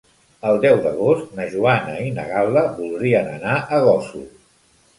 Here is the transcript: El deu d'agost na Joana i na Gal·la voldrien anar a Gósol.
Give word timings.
El 0.51 0.55
deu 0.61 0.79
d'agost 0.85 1.35
na 1.41 1.45
Joana 1.51 1.93
i 2.05 2.09
na 2.17 2.25
Gal·la 2.31 2.65
voldrien 2.81 3.31
anar 3.37 3.57
a 3.79 3.85
Gósol. 3.89 4.29